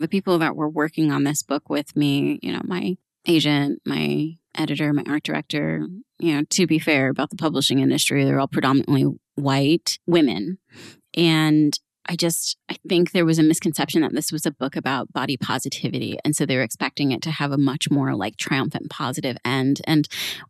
[0.00, 2.96] The people that were working on this book with me, you know, my
[3.26, 5.86] agent, my editor, my art director,
[6.18, 10.58] you know, to be fair about the publishing industry, they're all predominantly white women.
[11.14, 15.12] And I just, I think there was a misconception that this was a book about
[15.12, 16.18] body positivity.
[16.24, 19.80] And so they were expecting it to have a much more like triumphant positive end.
[19.84, 20.06] And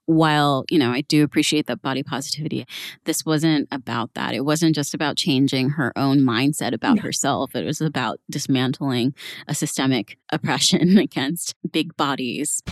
[0.07, 2.67] while, you know, I do appreciate that body positivity,
[3.05, 4.35] this wasn't about that.
[4.35, 7.55] It wasn't just about changing her own mindset about herself.
[7.55, 9.15] It was about dismantling
[9.47, 12.63] a systemic oppression against big bodies.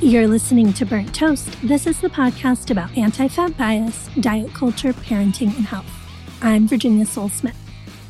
[0.00, 1.56] You're listening to Burnt Toast.
[1.62, 6.03] This is the podcast about anti fat bias, diet culture, parenting, and health.
[6.44, 7.56] I'm Virginia Sole-Smith.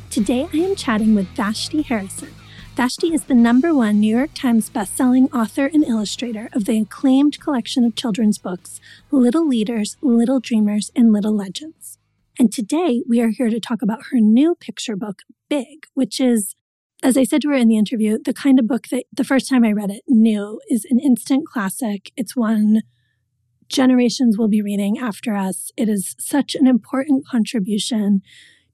[0.09, 2.35] Today I am chatting with Vashti Harrison.
[2.75, 7.39] Vashti is the number one New York Times bestselling author and illustrator of the acclaimed
[7.39, 11.97] collection of children's books, Little Leaders, Little Dreamers, and Little Legends.
[12.37, 16.55] And today we are here to talk about her new picture book, Big, which is,
[17.01, 19.47] as I said to her in the interview, the kind of book that the first
[19.47, 22.11] time I read it knew is an instant classic.
[22.17, 22.81] It's one
[23.69, 25.71] generations will be reading after us.
[25.77, 28.21] It is such an important contribution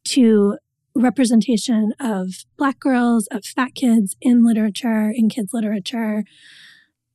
[0.06, 0.58] to
[0.96, 6.24] representation of Black girls, of fat kids in literature, in kids' literature.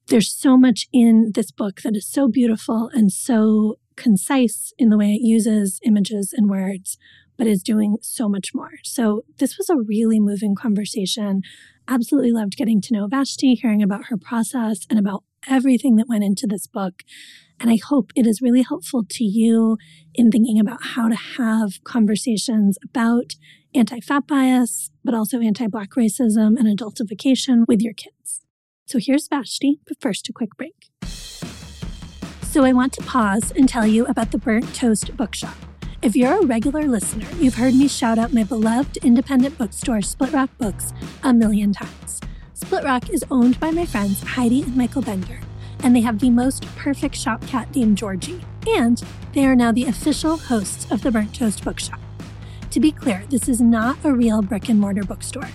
[0.09, 4.99] There's so much in this book that is so beautiful and so concise in the
[4.99, 6.97] way it uses images and words,
[7.37, 8.71] but is doing so much more.
[8.85, 11.43] So, this was a really moving conversation.
[11.89, 16.25] Absolutely loved getting to know Vashti, hearing about her process and about everything that went
[16.25, 17.03] into this book.
[17.59, 19.79] And I hope it is really helpful to you
[20.15, 23.35] in thinking about how to have conversations about
[23.75, 28.43] anti fat bias, but also anti Black racism and adultification with your kids.
[28.87, 30.91] So here's Vashti, but first a quick break.
[32.43, 35.57] So I want to pause and tell you about the Burnt Toast Bookshop.
[36.03, 40.33] If you're a regular listener, you've heard me shout out my beloved independent bookstore, Split
[40.33, 42.21] Rock Books, a million times.
[42.55, 45.41] Split Rock is owned by my friends Heidi and Michael Bender
[45.87, 48.41] and they have the most perfect shop cat named Georgie.
[48.67, 49.01] And
[49.35, 52.01] they are now the official hosts of the Burnt Toast Bookshop.
[52.71, 55.49] To be clear, this is not a real brick and mortar bookstore,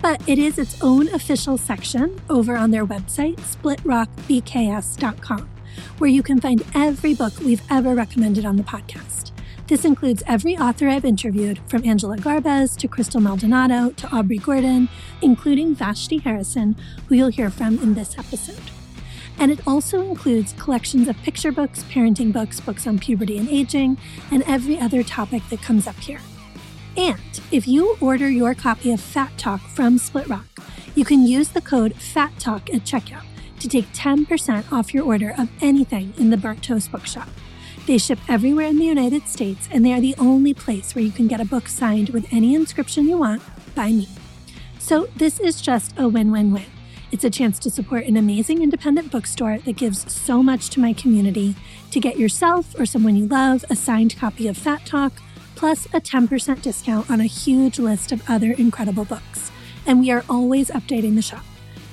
[0.00, 5.50] but it is its own official section over on their website, splitrockbks.com,
[5.98, 9.32] where you can find every book we've ever recommended on the podcast.
[9.66, 14.88] This includes every author I've interviewed, from Angela Garbes to Crystal Maldonado to Aubrey Gordon,
[15.20, 16.74] including Vashti Harrison,
[17.06, 18.73] who you'll hear from in this episode.
[19.38, 23.98] And it also includes collections of picture books, parenting books, books on puberty and aging,
[24.30, 26.20] and every other topic that comes up here.
[26.96, 30.46] And if you order your copy of Fat Talk from Split Rock,
[30.94, 33.24] you can use the code FAT TALK at checkout
[33.58, 37.28] to take 10% off your order of anything in the Burnt Toast Bookshop.
[37.86, 41.10] They ship everywhere in the United States, and they are the only place where you
[41.10, 43.42] can get a book signed with any inscription you want
[43.74, 44.08] by me.
[44.78, 46.73] So this is just a win win win.
[47.14, 50.92] It's a chance to support an amazing independent bookstore that gives so much to my
[50.92, 51.54] community
[51.92, 55.12] to get yourself or someone you love a signed copy of Fat Talk,
[55.54, 59.52] plus a 10% discount on a huge list of other incredible books.
[59.86, 61.44] And we are always updating the shop.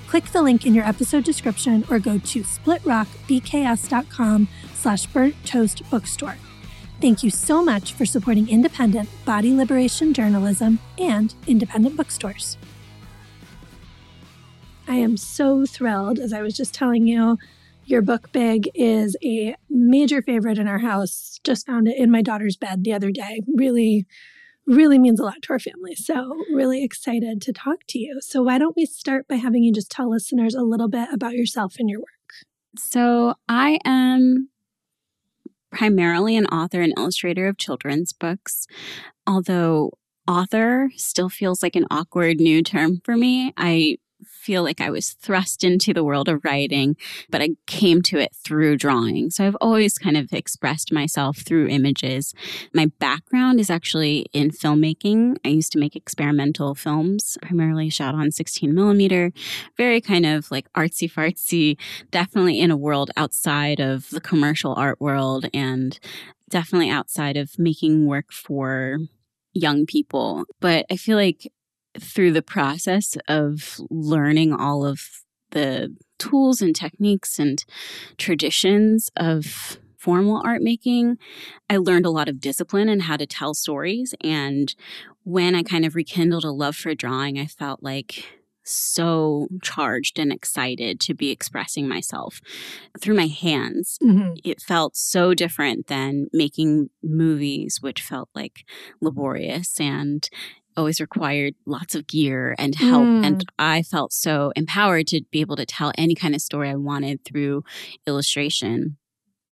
[0.07, 6.37] Click the link in your episode description or go to splitrockbks.com slash burnt toast bookstore.
[6.99, 12.57] Thank you so much for supporting independent body liberation journalism and independent bookstores.
[14.91, 16.19] I am so thrilled.
[16.19, 17.37] As I was just telling you,
[17.85, 21.39] your book, Big, is a major favorite in our house.
[21.45, 23.41] Just found it in my daughter's bed the other day.
[23.55, 24.05] Really,
[24.67, 25.95] really means a lot to our family.
[25.95, 28.19] So, really excited to talk to you.
[28.19, 31.35] So, why don't we start by having you just tell listeners a little bit about
[31.35, 32.33] yourself and your work?
[32.77, 34.49] So, I am
[35.71, 38.67] primarily an author and illustrator of children's books,
[39.25, 39.93] although
[40.27, 43.53] author still feels like an awkward new term for me.
[43.55, 43.97] I
[44.41, 46.97] feel like I was thrust into the world of writing,
[47.29, 49.29] but I came to it through drawing.
[49.29, 52.33] So I've always kind of expressed myself through images.
[52.73, 55.37] My background is actually in filmmaking.
[55.45, 59.31] I used to make experimental films, primarily shot on 16 millimeter,
[59.77, 61.77] very kind of like artsy fartsy,
[62.09, 65.99] definitely in a world outside of the commercial art world and
[66.49, 68.97] definitely outside of making work for
[69.53, 70.45] young people.
[70.59, 71.51] But I feel like
[71.99, 75.01] through the process of learning all of
[75.51, 77.63] the tools and techniques and
[78.17, 81.17] traditions of formal art making,
[81.69, 84.15] I learned a lot of discipline and how to tell stories.
[84.23, 84.73] And
[85.23, 88.25] when I kind of rekindled a love for drawing, I felt like
[88.63, 92.41] so charged and excited to be expressing myself
[92.99, 93.97] through my hands.
[94.03, 94.33] Mm-hmm.
[94.43, 98.63] It felt so different than making movies, which felt like
[99.01, 100.27] laborious and
[100.77, 103.03] always required lots of gear and help.
[103.03, 103.25] Mm.
[103.25, 106.75] And I felt so empowered to be able to tell any kind of story I
[106.75, 107.63] wanted through
[108.07, 108.97] illustration.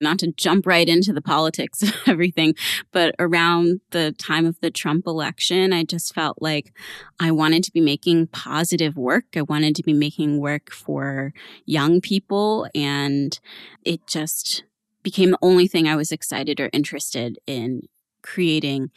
[0.02, 2.56] Not to jump right into the politics of everything,
[2.94, 6.74] but around the time of the Trump election, I just felt like
[7.20, 9.26] I wanted to be making positive work.
[9.36, 11.34] I wanted to be making work for
[11.66, 12.68] young people.
[12.74, 13.38] And
[13.84, 14.64] it just
[15.04, 17.82] became the only thing I was excited or interested in
[18.22, 18.92] creating,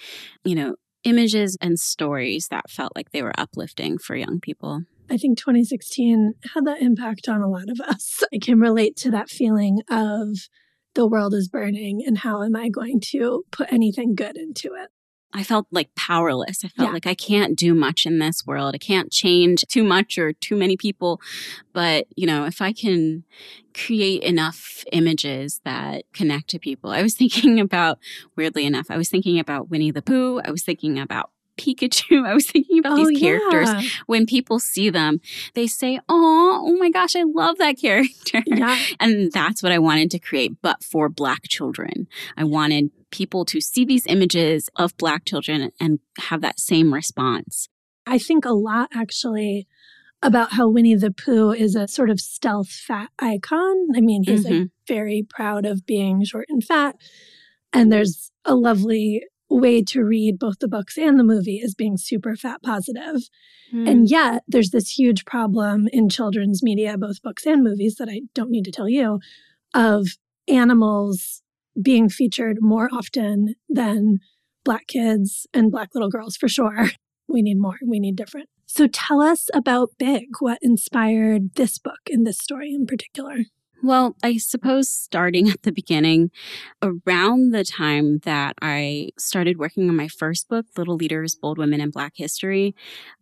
[0.45, 4.83] you know, images and stories that felt like they were uplifting for young people.
[5.11, 8.23] I think 2016 had that impact on a lot of us.
[8.33, 10.49] I can relate to that feeling of
[10.95, 14.91] the world is burning and how am I going to put anything good into it?
[15.34, 16.64] I felt like powerless.
[16.64, 16.93] I felt Yeah.
[16.93, 18.75] like I can't do much in this world.
[18.75, 21.20] I can't change too much or too many people.
[21.73, 23.25] But, you know, if I can
[23.75, 27.99] create enough images that connect to people, I was thinking about,
[28.37, 30.40] weirdly enough, I was thinking about Winnie the Pooh.
[30.44, 32.26] I was thinking about Pikachu.
[32.29, 33.69] I was thinking about oh, these characters.
[33.70, 33.88] Oh, yeah.
[34.06, 35.20] When people see them,
[35.55, 38.43] they say, Oh, oh my gosh, I love that character.
[38.46, 38.79] Yeah.
[39.00, 42.06] And that's what I wanted to create, but for Black children.
[42.37, 47.69] I wanted people to see these images of Black children and have that same response.
[48.06, 49.69] I think a lot actually
[50.25, 53.88] about how Winnie the Pooh is a sort of stealth fat icon.
[53.94, 54.70] I mean, he's like Mhm.
[54.87, 56.97] very proud of being short and fat.
[57.73, 61.97] And there's a lovely way to read both the books and the movie as being
[61.97, 63.29] super fat positive.
[63.73, 63.88] Mm.
[63.91, 68.23] And yet, there's this huge problem in children's media, both books and movies, that I
[68.35, 69.19] don't need to tell you,
[69.75, 70.06] of
[70.49, 71.42] animals
[71.81, 74.19] being featured more often than
[74.65, 76.91] Black kids and Black little girls, for sure.
[77.29, 78.49] We need more, we need different.
[78.67, 80.25] So, tell us about Big.
[80.41, 83.45] What inspired this book and this story in particular?
[83.84, 86.31] Well, I suppose starting at the beginning,
[86.81, 91.81] around the time that I started working on my first book, Little Leaders, Bold Women
[91.81, 92.76] in Black History,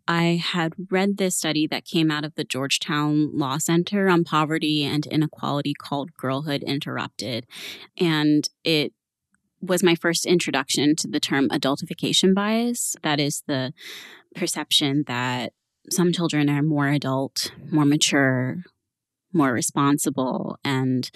[0.06, 4.84] I had read this study that came out of the Georgetown Law Center on poverty
[4.84, 7.46] and inequality called Girlhood Interrupted.
[7.96, 8.92] And it
[9.62, 12.96] was my first introduction to the term adultification bias.
[13.02, 13.72] That is the
[14.34, 15.52] perception that
[15.90, 18.58] some children are more adult, more mature,
[19.32, 21.10] more responsible and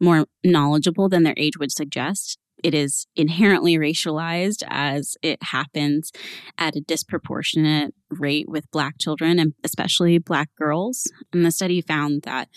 [0.00, 2.38] more knowledgeable than their age would suggest.
[2.62, 6.10] It is inherently racialized as it happens
[6.56, 11.10] at a disproportionate rate with Black children and especially Black girls.
[11.32, 12.48] And the study found that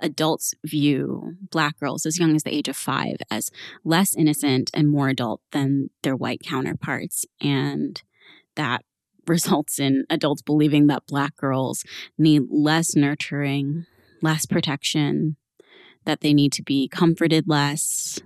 [0.00, 3.50] adults view Black girls as young as the age of five as
[3.84, 7.24] less innocent and more adult than their white counterparts.
[7.40, 8.02] And
[8.56, 8.82] that
[9.26, 11.84] results in adults believing that Black girls
[12.18, 13.86] need less nurturing,
[14.24, 15.36] less protection,
[16.04, 18.20] that they need to be comforted less,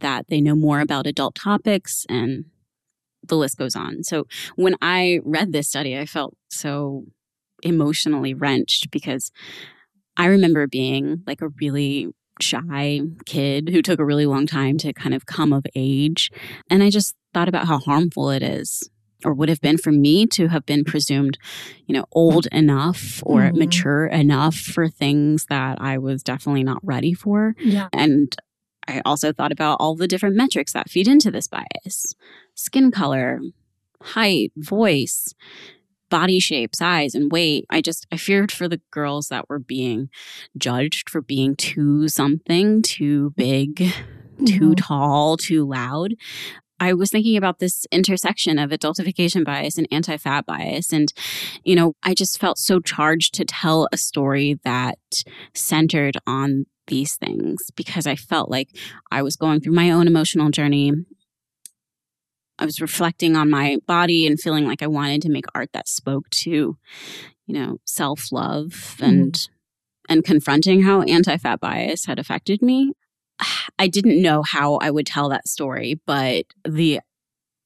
[0.00, 2.46] that they know more about adult topics, and
[3.22, 4.02] the list goes on.
[4.02, 7.04] So when I read this study, I felt so
[7.62, 9.30] emotionally wrenched because
[10.16, 12.08] I remember being like a really
[12.40, 16.30] shy kid who took a really long time to kind of come of age.
[16.68, 18.88] And I just thought about how harmful it is
[19.24, 21.38] or would have been for me to have been presumed,
[21.86, 23.56] you know, old enough or Mhm.
[23.56, 27.54] mature enough for things that I was definitely not ready for.
[27.60, 27.88] Yeah.
[27.92, 28.34] And
[28.88, 32.14] I also thought about all the different metrics that feed into this bias
[32.54, 33.40] skin color,
[34.00, 35.34] height, voice,
[36.08, 37.66] body shape, size, and weight.
[37.70, 40.08] I just, I feared for the girls that were being
[40.56, 43.78] judged for being too something, too big,
[44.46, 44.76] too Mhm.
[44.76, 46.14] tall, too loud.
[46.78, 50.92] I was thinking about this intersection of adultification bias and anti fat bias.
[50.92, 51.12] And,
[51.64, 54.98] you know, I just felt so charged to tell a story that
[55.54, 58.68] centered on these things because I felt like
[59.10, 60.92] I was going through my own emotional journey.
[62.58, 65.88] I was reflecting on my body and feeling like I wanted to make art that
[65.88, 70.12] spoke to, you know, self love and mm-hmm.
[70.12, 72.92] and confronting how anti fat bias had affected me.
[73.78, 77.00] I didn't know how I would tell that story, but the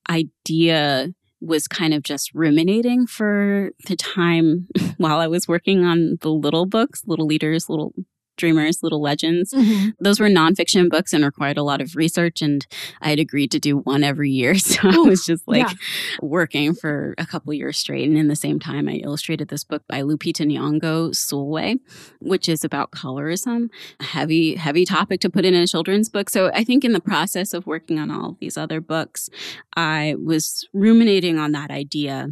[0.08, 1.08] idea
[1.40, 6.66] was kind of just ruminating for the time while I was working on the little
[6.66, 7.94] books, Little Leaders, Little
[8.40, 9.52] Dreamers, Little Legends.
[9.52, 9.92] Mhm.
[10.00, 12.66] Those were nonfiction books and required a lot of research, and
[13.00, 14.54] I had agreed to do one every year.
[14.70, 15.74] So I was just like yeah.
[16.22, 18.08] working for a couple years straight.
[18.08, 21.80] And in the same time, I illustrated this book by Lupita Nyong'o, Sulwe,
[22.20, 23.68] which is about colorism.
[23.98, 26.30] A heavy, heavy topic to put in a children's book.
[26.30, 29.28] So I think in the process of working on all of these other books,
[29.76, 32.28] I was ruminating on that idea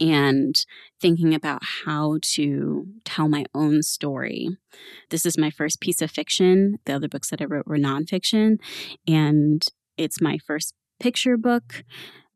[0.00, 0.64] and
[1.00, 4.48] thinking about how to tell my own story.
[5.10, 6.78] This is my first piece of fiction.
[6.84, 8.58] The other books that I wrote were nonfiction,
[9.06, 9.64] and
[9.96, 11.84] it's my first picture book.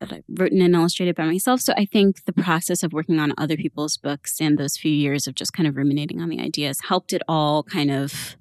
[0.00, 1.60] that I've written and illustrated by myself.
[1.60, 5.26] So I think the process of working on other people's books and those few years
[5.26, 8.36] of just kind of ruminating on the ideas helped it all kind of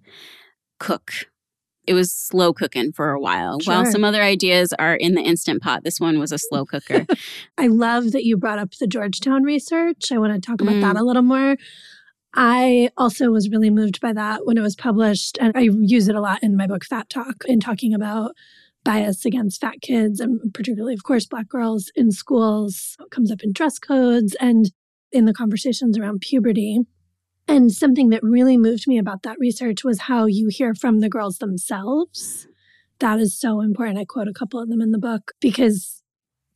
[0.79, 1.11] cook.
[1.87, 3.59] It was slow cooking for a while.
[3.61, 3.73] Sure.
[3.73, 7.05] While some other ideas are in the instant pot, this one was a slow cooker.
[7.57, 10.11] I love that you brought up the Georgetown research.
[10.11, 10.81] I want to talk about Mm.
[10.81, 11.55] that a little more.
[12.33, 15.37] I also was really moved by that when it was published.
[15.39, 18.31] And I use it a lot in my book, Fat Talk, in talking about
[18.83, 22.95] bias against fat kids and particularly, of course, Black girls in schools.
[22.99, 24.71] It comes up in dress codes and
[25.11, 26.81] in the conversations around puberty.
[27.47, 31.09] And something that really moved me about that research was how you hear from the
[31.09, 32.47] girls themselves.
[32.99, 33.97] That is so important.
[33.99, 36.03] I quote a couple of them in the book because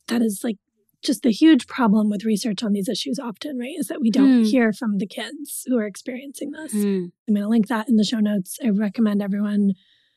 [0.08, 0.56] that is like
[1.02, 3.74] just the huge problem with research on these issues often, right?
[3.78, 4.42] Is that we don't Hmm.
[4.44, 6.72] hear from the kids who are experiencing this.
[6.72, 7.06] Hmm.
[7.26, 8.58] I'm going to link that in the show notes.
[8.62, 9.72] I recommend everyone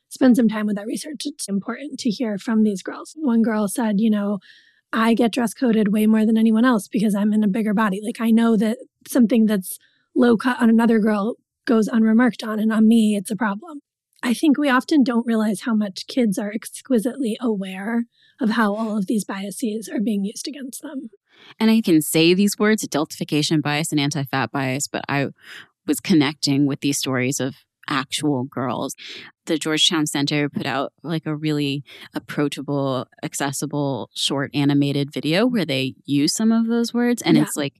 [0.08, 1.22] spend some time with that research.
[1.24, 3.14] It's important to hear from these girls.
[3.16, 4.38] One girl said, you know,
[4.92, 8.00] I get dress coded way more than anyone else because I'm in a bigger body.
[8.04, 8.78] Like I know that
[9.08, 9.78] something that's
[10.16, 13.80] low cut on another girl goes unremarked on, and on me, it's a problem.
[14.22, 18.04] I think we often don't realize how much kids are exquisitely aware
[18.40, 21.10] of how all of these biases are being used against them.
[21.60, 25.28] And I can say these words, adultification bias and anti fat bias, but I
[25.86, 27.56] was connecting with these stories of
[27.88, 28.96] actual girls.
[29.44, 35.94] The Georgetown Center put out like a really approachable, accessible, short animated video where they
[36.04, 37.22] use some of those words.
[37.22, 37.44] And Yeah.
[37.44, 37.74] it's like,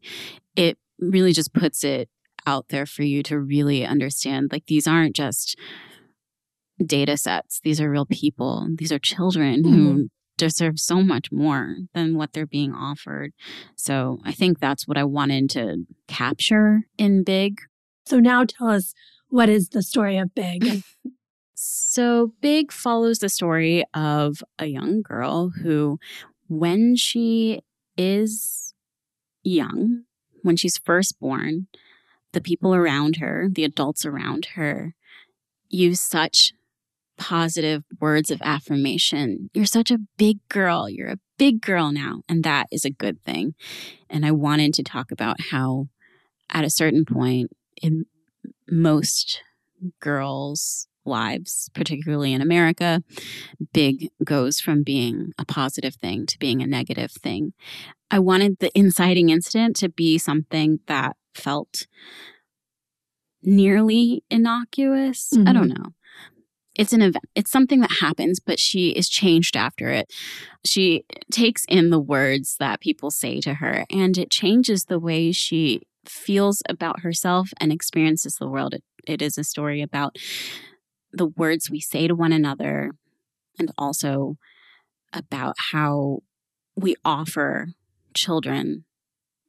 [0.55, 2.09] it really just puts it
[2.46, 5.58] out there for you to really understand like these aren't just
[6.84, 9.74] data sets, these are real people, these are children mm-hmm.
[9.74, 13.32] who deserve so much more than what they're being offered.
[13.74, 17.60] So I think that's what I wanted to capture in Big.
[18.04, 18.92] So now tell us
[19.28, 20.82] what is the story of Big?
[21.58, 25.98] So Big follows the story of a young girl who,
[26.48, 27.62] when she
[27.96, 28.74] is
[29.42, 30.02] young,
[30.42, 31.68] when she's first born,
[32.37, 34.95] the people around her, the adults around her,
[35.71, 36.52] use such
[37.16, 39.49] positive words of affirmation.
[39.55, 40.87] You're such a big girl.
[40.87, 42.21] You're a big girl now.
[42.28, 43.55] And that is a good thing.
[44.11, 45.88] And I wanted to talk about how,
[46.50, 48.05] at a certain point in
[48.71, 49.40] most
[49.99, 53.02] girls' lives, particularly in America,
[53.73, 57.55] big goes from being a positive thing to being a negative thing.
[58.11, 61.87] I wanted the inciting incident to be something that felt
[63.43, 65.31] nearly innocuous.
[65.33, 65.83] I don't mm-hmm.
[65.83, 65.88] know.
[66.75, 67.25] It's an event.
[67.35, 70.12] It's something that happens, but she is changed after it.
[70.64, 75.33] She takes in the words that people say to her, and it changes the way
[75.33, 78.75] she feels about herself and experiences the world.
[78.75, 80.16] It, it is a story about
[81.12, 82.90] the words we say to one another
[83.59, 84.37] and also
[85.14, 86.19] about how
[86.76, 87.69] we offer
[88.14, 88.85] children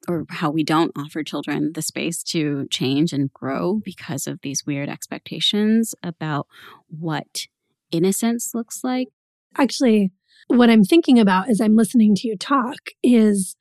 [0.07, 4.65] or how we don't offer children the space to change and grow because of these
[4.65, 6.47] weird expectations about
[6.87, 7.47] what
[7.91, 9.09] innocence looks like.
[9.57, 10.11] Actually,
[10.47, 13.55] what I'm thinking about as I'm listening to you talk is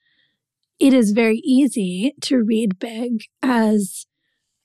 [0.78, 4.06] it is very easy to read Big as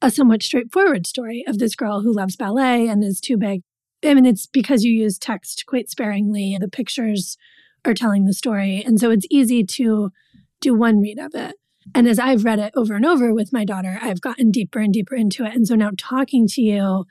[0.01, 3.61] a somewhat straightforward story of this girl who loves ballet and is too big.
[4.03, 6.57] I mean, it's because you use text quite sparingly.
[6.59, 7.37] The pictures
[7.85, 8.83] are telling the story.
[8.85, 10.11] And so it's easy to
[10.59, 11.55] do one read of it.
[11.95, 14.93] And as I've read it over and over with my daughter, I've gotten deeper and
[14.93, 15.53] deeper into it.
[15.53, 17.05] And so now talking to you,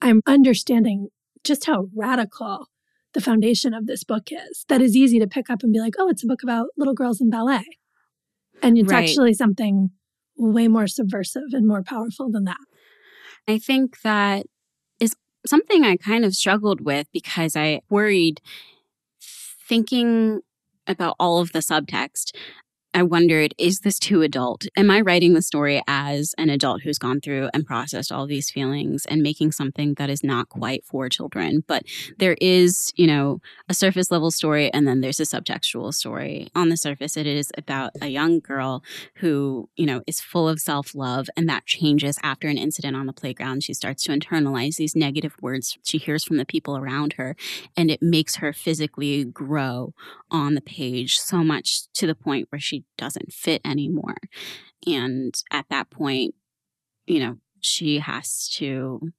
[0.00, 1.08] I'm understanding
[1.44, 2.66] just how radical
[3.14, 4.64] the foundation of this book is.
[4.68, 6.94] That is easy to pick up and be like, oh, it's a book about little
[6.94, 7.64] girls in ballet.
[8.62, 9.08] And it's Right.
[9.08, 9.90] actually something
[10.36, 12.58] way more subversive and more powerful than that.
[13.46, 14.46] I think that
[15.00, 18.40] is something I kind of struggled with because I worried
[19.68, 20.40] thinking
[20.86, 22.32] about all of the subtext.
[22.98, 24.66] I wondered, is this too adult?
[24.76, 28.50] Am I writing the story as an adult who's gone through and processed all these
[28.50, 31.62] feelings and making something that is not quite for children?
[31.68, 31.84] But
[32.18, 36.48] there is, you know, a surface level story and then there's a subtextual story.
[36.56, 38.82] On the surface, it is about a young girl
[39.18, 43.06] who, you know, is full of self love and that changes after an incident on
[43.06, 43.62] the playground.
[43.62, 47.36] She starts to internalize these negative words she hears from the people around her
[47.76, 49.94] and it makes her physically grow
[50.32, 54.16] on the page so much to the point where she doesn't fit anymore.
[54.86, 56.34] And at that point,
[57.06, 59.12] you know, she has to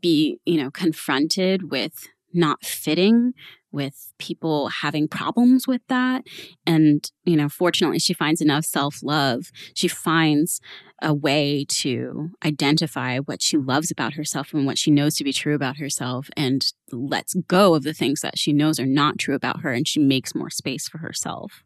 [0.00, 3.32] be, you know, confronted with not fitting,
[3.72, 6.24] with people having problems with that.
[6.66, 9.50] And, you know, fortunately, she finds enough self love.
[9.74, 10.60] She finds
[11.02, 15.32] a way to identify what she loves about herself and what she knows to be
[15.32, 19.34] true about herself and lets go of the things that she knows are not true
[19.34, 19.72] about her.
[19.72, 21.62] And she makes more space for herself.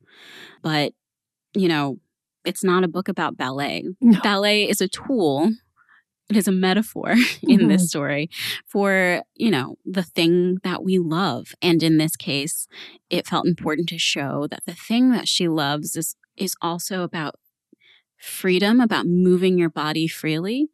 [0.62, 0.92] But,
[1.54, 1.98] you know,
[2.44, 3.84] it's not a book about ballet.
[4.00, 4.20] No.
[4.22, 5.52] Ballet is a tool.
[6.30, 7.10] It is a metaphor
[7.42, 7.68] in Mhm.
[7.68, 8.30] this story
[8.66, 11.54] for, you know, the thing that we love.
[11.62, 12.66] And in this case,
[13.10, 17.34] it felt important to show that the thing that she loves is is also about
[18.16, 20.68] freedom, about moving your body freely.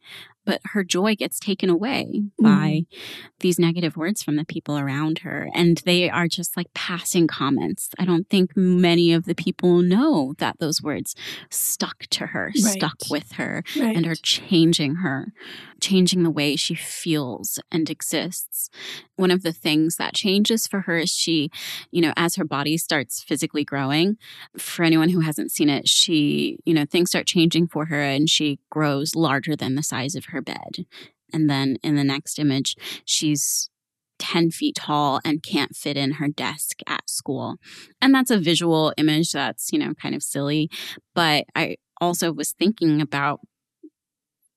[0.45, 3.01] But her joy gets taken away by mm-hmm.
[3.41, 5.49] these negative words from the people around her.
[5.55, 7.91] And they are just like passing comments.
[7.99, 11.15] I don't think many of the people know that those words
[11.51, 13.97] stuck to her, stuck with her, Right.
[13.97, 15.33] and are changing her,
[15.81, 18.71] changing the way she feels and exists.
[19.17, 21.51] One of the things that changes for her is she,
[21.91, 24.17] you know, as her body starts physically growing,
[24.59, 28.29] for anyone who hasn't seen it, she, you know, things start changing for her and
[28.29, 30.87] she grows larger than the size of her bed.
[31.33, 33.71] And then in the next image, she's
[34.19, 37.57] 10 feet tall and can't fit in her desk at school.
[38.01, 40.71] And that's a visual image that's, you know, kind of silly.
[41.15, 43.41] But I also was thinking about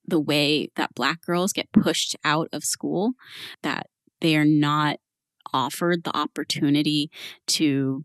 [0.05, 3.13] the way that Black girls get pushed out of school,
[3.61, 3.87] that
[4.21, 4.99] they are not
[5.53, 7.09] offered the opportunity
[7.47, 8.03] to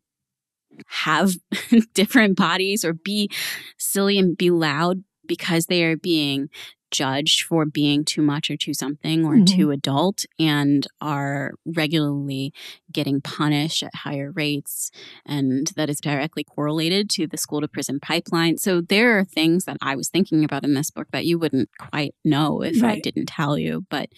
[0.86, 1.32] have
[1.94, 3.30] different bodies or be
[3.78, 6.48] silly and be loud because they are being
[6.90, 9.46] judged for being too much or too something or Mhm.
[9.46, 12.52] too adult and are regularly
[12.92, 14.90] getting punished at higher rates
[15.26, 19.64] and that is directly correlated to the school to prison pipeline so there are things
[19.64, 22.98] that i was thinking about in this book that you wouldn't quite know if i
[23.00, 24.08] didn't tell you but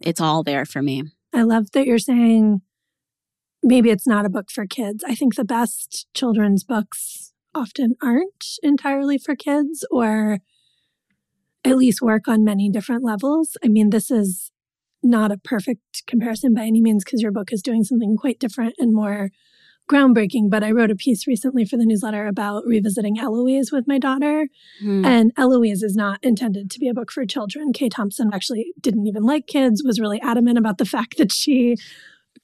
[0.00, 2.60] it's all there for me I love that you're saying
[3.62, 5.04] maybe it's not a book for kids.
[5.06, 10.40] I think the best children's books often aren't entirely for kids or
[11.64, 13.56] at least work on many different levels.
[13.64, 14.50] I mean, this is
[15.02, 18.74] not a perfect comparison by any means because your book is doing something quite different
[18.78, 19.30] and more
[19.90, 20.48] groundbreaking.
[20.48, 24.48] But I wrote a piece recently for the newsletter about revisiting Eloise with my daughter.
[24.80, 25.04] Hmm.
[25.04, 27.72] And Eloise is not intended to be a book for children.
[27.72, 31.76] Kay Thompson actually didn't even like kids, was really adamant about the fact that she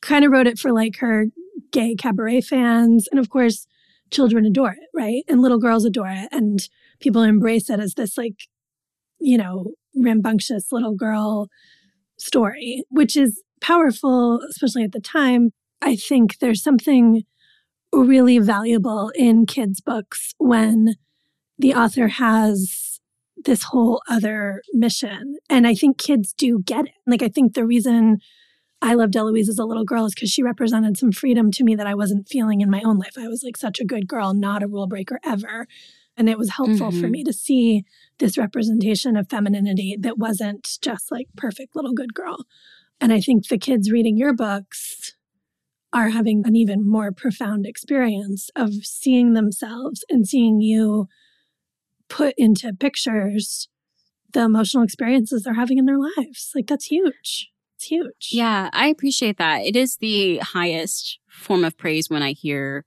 [0.02, 1.26] kind of wrote it for like her
[1.70, 3.08] gay cabaret fans.
[3.10, 3.66] And of course,
[4.10, 5.24] children adore it, right?
[5.28, 6.28] And little girls adore it.
[6.32, 6.68] And
[7.00, 8.48] people embrace it as this like,
[9.20, 11.48] you know, rambunctious little girl
[12.18, 15.50] story, which is powerful, especially at the time.
[15.82, 17.22] I think there's something
[17.92, 20.94] really valuable in kids' books when
[21.58, 23.00] the author has
[23.44, 25.36] this whole other mission.
[25.48, 26.92] And I think kids do get it.
[27.06, 28.18] Like, I think the reason
[28.82, 31.74] I loved Eloise as a little girl is because she represented some freedom to me
[31.74, 33.16] that I wasn't feeling in my own life.
[33.18, 35.66] I was like such a good girl, not a rule breaker ever.
[36.16, 37.10] And it was helpful for Mhm.
[37.10, 37.84] me to see
[38.18, 42.44] this representation of femininity that wasn't just like perfect little good girl.
[43.00, 45.14] And I think the kids reading your books
[45.92, 51.06] are having an even more profound experience of seeing themselves and seeing you
[52.08, 53.68] put into pictures
[54.32, 56.52] the emotional experiences they're having in their lives.
[56.54, 57.50] Like that's huge.
[57.76, 58.30] It's huge.
[58.32, 59.64] Yeah, I appreciate that.
[59.64, 62.84] It is the highest form of praise when I hear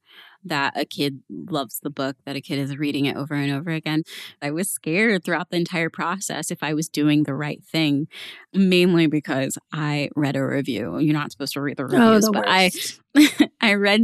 [0.49, 3.71] that a kid loves the book, that a kid is reading it over and over
[3.71, 4.03] again.
[4.41, 8.07] I was scared throughout the entire process if I was doing the right thing,
[8.53, 10.99] mainly because I read a review.
[10.99, 12.71] You're not supposed to read the Oh, reviews, the but I
[13.15, 13.47] worst.
[13.62, 14.01] I read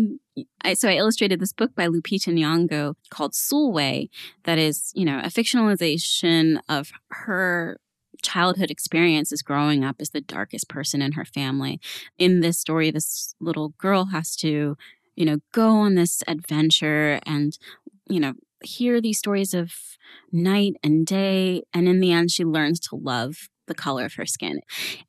[0.64, 4.10] I so I illustrated this book by Lupita Nyong'o called Sulwe
[4.44, 7.78] that is, you know, a fictionalization of her
[8.22, 11.80] childhood experiences growing up as the darkest person in her family.
[12.18, 14.76] In this story, this little girl has to,
[15.16, 17.58] you know, go on this adventure and,
[18.10, 19.74] you know, hear these stories of
[20.32, 21.64] night and day.
[21.74, 24.60] And in the end, she learns to love the color of her skin.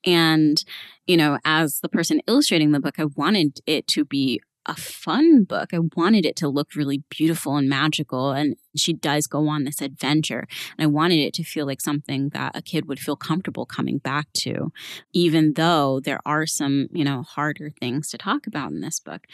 [0.04, 0.62] And,
[1.06, 5.44] you know, as the person illustrating the book, I wanted it to be a fun
[5.44, 5.72] book.
[5.72, 8.32] I wanted it to look really beautiful and magical.
[8.32, 10.46] And she does go on this adventure.
[10.76, 13.98] And I wanted it to feel like something that a kid would feel comfortable coming
[13.98, 14.72] back to,
[15.12, 19.26] even though there are some, you know, harder things to talk about in this book.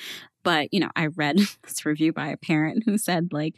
[0.44, 3.54] But, you know, I read this review by a parent who said, like,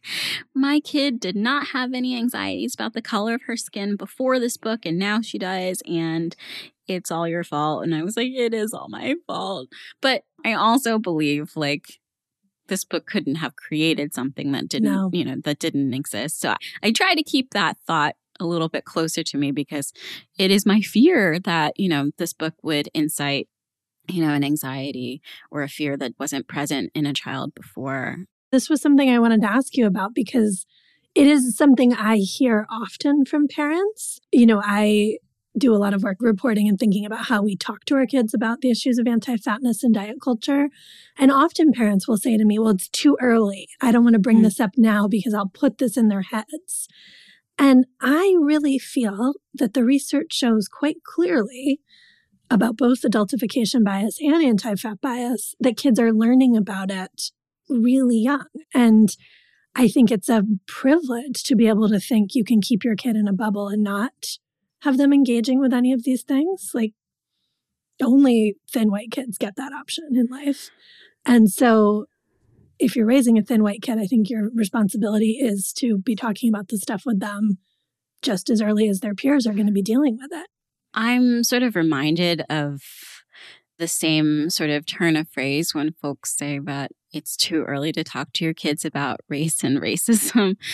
[0.55, 4.57] my kid did not have any anxieties about the color of her skin before this
[4.57, 5.83] book, and now she does.
[5.87, 6.37] And
[6.87, 7.85] it's all your fault.
[7.85, 9.69] And I was like, it is all my fault.
[10.01, 11.85] But I also believe, like,
[12.69, 15.11] this book couldn't have created something that didn't, No.
[15.13, 16.41] you know, that didn't exist.
[16.41, 19.93] So I, I try to keep that thought a little bit closer to me because
[20.39, 23.49] it is my fear that, you know, this book would incite,
[24.09, 28.25] you know, an anxiety or a fear that wasn't present in a child before.
[28.51, 30.67] This was something I wanted to ask you about because
[31.15, 34.21] it is something I hear often from parents.
[34.33, 35.19] You know, I
[35.57, 38.35] do a lot of work reporting and thinking about how we talk to our kids
[38.35, 40.69] about the issues of anti fatness and diet culture.
[41.17, 43.69] And often parents will say to me, Well, it's too early.
[43.81, 44.45] I don't want to bring mm.
[44.45, 46.89] this up now because I'll put this in their heads.
[47.57, 51.81] And I really feel that the research shows quite clearly
[52.51, 57.31] about both adultification bias and anti fat bias that kids are learning about it
[57.69, 58.47] really young.
[58.75, 59.17] And
[59.77, 63.17] I think it's a privilege to be able to think you can keep your kid
[63.17, 64.39] in a bubble and not
[64.85, 66.71] have them engaging with any of these things.
[66.75, 66.93] Like,
[68.03, 70.71] only thin white kids get that option in life.
[71.27, 72.07] And so,
[72.79, 76.49] if you're raising a thin white kid, I think your responsibility is to be talking
[76.49, 77.59] about the stuff with them
[78.21, 80.47] just as early as their peers are going to be dealing with it.
[80.93, 82.83] I'm sort of reminded of
[83.79, 88.05] the same sort of turn of phrase when folks say that it's too early to
[88.05, 90.57] talk to your kids about race and racism.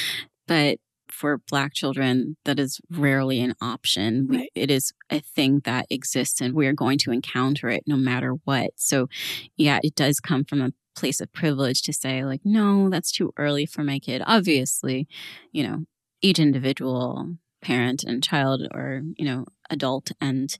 [0.46, 0.78] But
[1.12, 4.26] for Black children, that is rarely an option.
[4.28, 4.50] Right.
[4.54, 8.70] It is a thing that exists and we're going to encounter it no matter what.
[8.76, 9.08] So,
[9.56, 13.32] yeah, it does come from a place of privilege to say, like, no, that's too
[13.36, 14.22] early for my kid.
[14.26, 15.08] Obviously,
[15.52, 15.84] you know,
[16.22, 20.56] each individual parent and child or you know adult and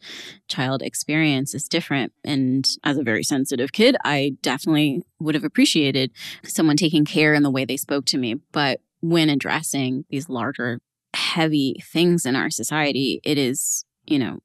[0.49, 6.11] child experience is different and as a very sensitive kid i definitely would have appreciated
[6.45, 10.81] someone taking care in the way they spoke to me but when addressing these larger
[11.15, 14.39] heavy things in our society it is you know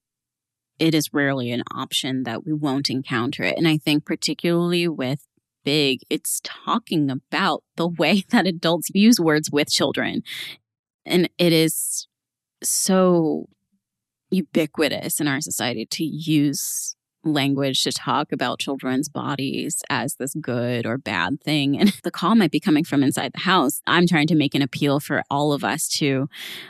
[0.79, 3.55] it is rarely an option that we won't encounter it.
[3.57, 5.25] And i think particularly with
[5.65, 10.21] big it's talking about the way that adults use words with children.
[11.05, 12.07] And it is
[12.63, 13.47] so
[14.31, 20.85] ubiquitous in our society to use language to talk about children's bodies as this good
[20.85, 21.77] or bad thing.
[21.79, 23.81] And the call might be coming from inside the house.
[23.87, 26.29] I'm trying to make an appeal for all of us to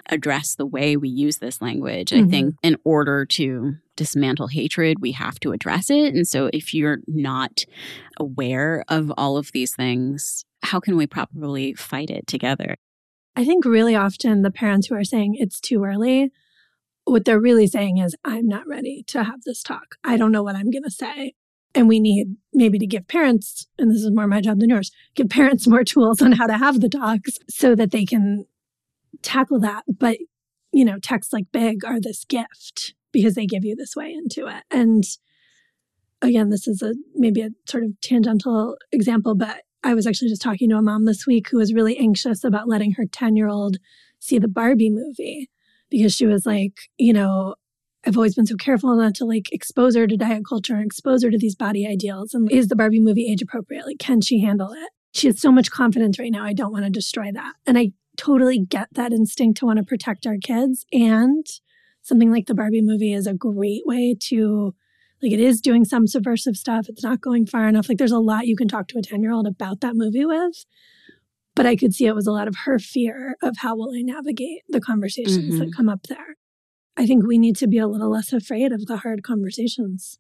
[0.09, 2.09] address the way we use this language.
[2.09, 2.25] Mm-hmm.
[2.25, 6.13] I think in order to dismantle hatred, we have to address it.
[6.13, 7.63] And so if you're not
[8.17, 12.75] aware of all of these things, how can we properly fight it together?
[13.35, 16.31] I think really often the parents who are saying it's too early,
[17.05, 19.95] what they're really saying is, I'm not ready to have this talk.
[20.03, 21.33] I don't know what I'm going to say.
[21.73, 24.91] And we need maybe to give parents, and this is more my job than yours,
[25.13, 28.45] give parents more tools on how to have the talks so that they can
[29.21, 29.83] tackle that.
[29.87, 30.17] But,
[30.71, 34.47] you know, texts like big are this gift because they give you this way into
[34.47, 34.63] it.
[34.71, 35.03] And
[36.21, 40.41] again, this is a maybe a sort of tangential example, but I was actually just
[40.41, 43.49] talking to a mom this week who was really anxious about letting her 10 year
[43.49, 43.77] old
[44.19, 45.49] see the Barbie movie
[45.97, 47.55] because she was like, you know,
[48.05, 51.23] I've always been so careful not to like expose her to diet culture and expose
[51.23, 52.34] her to these body ideals.
[52.34, 53.86] And is the Barbie movie age appropriate?
[53.86, 54.89] Like, can she handle it?
[55.13, 56.43] She has so much confidence right now.
[56.43, 57.53] I don't want to destroy that.
[57.65, 60.86] And I totally get that instinct to want to protect our kids.
[60.91, 61.45] And
[62.01, 64.75] something like the Barbie movie is a great way to
[65.21, 66.88] like it is doing some subversive stuff.
[66.89, 67.89] It's not going far enough.
[67.89, 70.25] Like there's a lot you can talk to a 10 year old about that movie
[70.25, 70.65] with.
[71.55, 74.01] But I could see it was a lot of her fear of how will I
[74.01, 75.59] navigate the conversations mm-hmm.
[75.59, 76.35] that come up there.
[76.97, 80.19] I think we need to be a little less afraid of the hard conversations.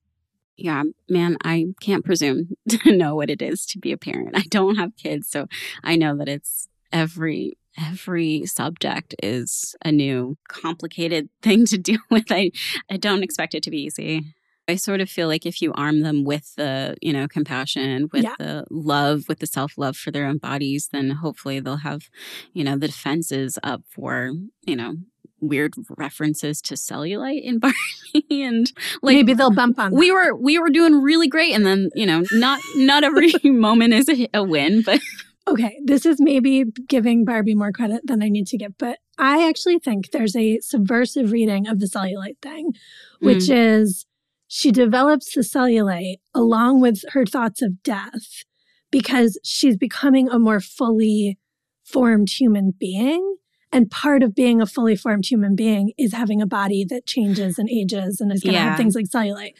[0.57, 4.31] Yeah, man, I can't presume to know what it is to be a parent.
[4.35, 5.47] I don't have kids, so
[5.83, 12.25] I know that it's every every subject is a new complicated thing to deal with.
[12.29, 12.51] I
[12.89, 14.33] I don't expect it to be easy.
[14.67, 18.23] I sort of feel like if you arm them with the, you know, compassion, with
[18.23, 18.35] yeah.
[18.39, 22.09] the love, with the self love for their own bodies, then hopefully they'll have,
[22.53, 24.31] you know, the defenses up for,
[24.63, 24.95] you know,
[25.39, 29.93] weird references to cellulite in Barbie and like maybe they'll bump on.
[29.93, 33.93] We were we were doing really great, and then you know, not not every moment
[33.93, 35.01] is a, a win, but.
[35.47, 39.47] Okay, this is maybe giving Barbie more credit than I need to give, but I
[39.47, 42.71] actually think there's a subversive reading of the cellulite thing,
[43.19, 43.55] which mm.
[43.55, 44.07] is
[44.47, 48.43] she develops the cellulite along with her thoughts of death
[48.91, 51.37] because she's becoming a more fully
[51.83, 53.37] formed human being.
[53.71, 57.59] And part of being a fully formed human being is having a body that changes
[57.59, 58.69] and ages and is going to yeah.
[58.69, 59.53] have things like cellulite.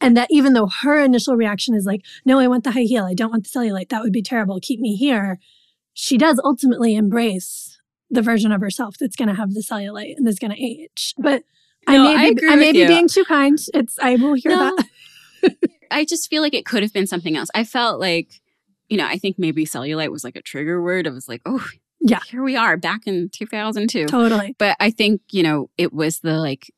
[0.00, 3.04] And that even though her initial reaction is like, no, I want the high heel.
[3.04, 3.88] I don't want the cellulite.
[3.88, 4.58] That would be terrible.
[4.60, 5.38] Keep me here.
[5.94, 7.78] She does ultimately embrace
[8.10, 11.14] the version of herself that's going to have the cellulite and is going to age.
[11.16, 11.44] But
[11.86, 13.58] I may I be, I may be being too kind.
[13.74, 14.76] It's I will hear no,
[15.42, 15.56] that.
[15.90, 17.48] I just feel like it could have been something else.
[17.54, 18.40] I felt like,
[18.88, 21.06] you know, I think maybe cellulite was like a trigger word.
[21.06, 21.66] It was like, oh,
[22.00, 24.06] yeah, here we are back in 2002.
[24.06, 24.54] Totally.
[24.58, 26.70] But I think, you know, it was the like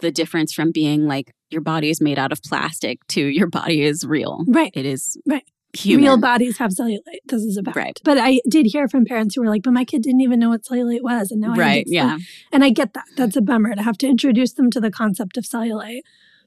[0.00, 3.82] the difference from being like your body is made out of plastic to your body
[3.82, 4.44] is real.
[4.48, 4.72] Right.
[4.74, 5.44] It is right
[5.76, 6.04] human.
[6.04, 7.00] real bodies have cellulite.
[7.26, 7.76] This is about.
[7.76, 8.00] Right.
[8.04, 10.48] But I did hear from parents who were like, but my kid didn't even know
[10.50, 11.30] what cellulite was.
[11.30, 11.86] And now I right.
[11.86, 11.90] understand.
[11.90, 12.18] Yeah.
[12.52, 13.04] And I get that.
[13.16, 16.00] That's a bummer to have to introduce them to the concept of cellulite.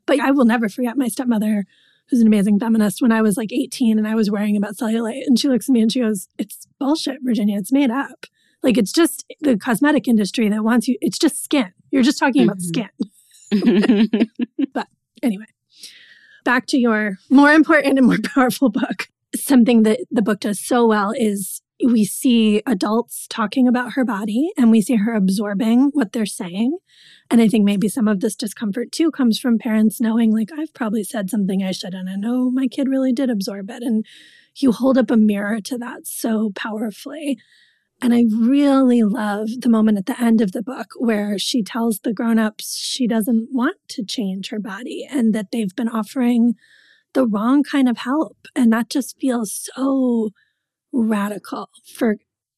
[0.06, 1.66] But I will never forget my stepmother,
[2.10, 5.24] who's an amazing feminist, when I was like 18 and I was worrying about cellulite.
[5.28, 7.58] And she looks at me and she goes, It's bullshit, Virginia.
[7.58, 8.26] It's made up.
[8.64, 11.72] Like it's just the cosmetic industry that wants you, it's just skin.
[11.92, 12.62] You're just talking about Mhm.
[12.62, 12.90] skin.
[14.74, 14.88] But
[15.24, 15.46] anyway,
[16.44, 19.08] back to your more important and more powerful book.
[19.36, 24.50] Something that the book does so well is we see adults talking about her body
[24.58, 26.78] and we see her absorbing what they're saying.
[27.32, 30.74] And I think maybe some of this discomfort too comes from parents knowing, like, I've
[30.74, 32.10] probably said something I shouldn't.
[32.10, 33.84] I know my kid really did absorb it.
[33.84, 34.06] And
[34.56, 37.38] you hold up a mirror to that so powerfully.
[38.02, 42.00] And I really love the moment at the end of the book where she tells
[42.00, 46.56] the grown-ups she doesn't want to change her body and that they've been offering
[47.14, 48.38] the wrong kind of help.
[48.56, 50.32] And that just feels so
[50.92, 52.18] radical for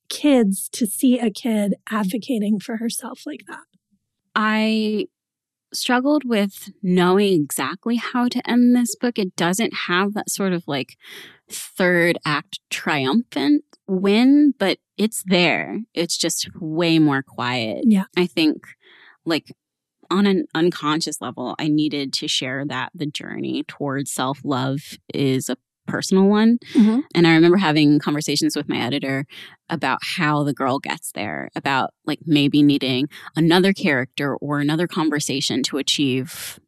[0.10, 3.64] kids to see a kid advocating for herself like that.
[4.36, 5.08] I
[5.74, 9.18] struggled with knowing exactly how to end this book.
[9.18, 10.98] It doesn't have that sort of like
[11.50, 15.80] third act triumphant win, but it's there.
[15.94, 17.86] It's just way more quiet.
[17.86, 18.06] Yeah.
[18.18, 18.64] I think
[19.26, 19.54] like
[20.12, 24.80] on an unconscious level, I needed to share that the journey towards self love
[25.14, 26.60] is a personal one.
[26.74, 27.02] Mhm.
[27.16, 29.26] And I remember having conversations with my editor
[29.70, 35.64] about how the girl gets there, about like maybe needing another character or another conversation
[35.64, 36.60] to achieve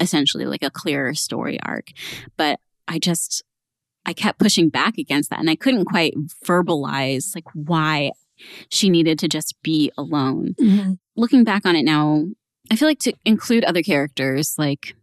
[0.00, 1.88] essentially like a clearer story arc.
[2.36, 3.42] But I just,
[4.06, 8.12] I kept pushing back against that and I couldn't quite verbalize like why
[8.70, 10.54] she needed to just be alone.
[10.58, 10.98] Mhm.
[11.16, 12.24] Looking back on it now,
[12.70, 14.94] I feel like to include other characters like